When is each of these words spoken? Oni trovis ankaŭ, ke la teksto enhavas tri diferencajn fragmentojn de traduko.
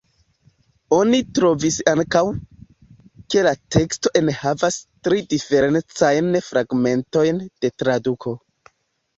Oni 0.99 1.17
trovis 1.39 1.75
ankaŭ, 1.91 2.21
ke 3.33 3.43
la 3.49 3.53
teksto 3.75 4.13
enhavas 4.23 4.79
tri 5.09 5.21
diferencajn 5.35 6.41
fragmentojn 6.49 7.43
de 7.47 7.73
traduko. 7.85 8.35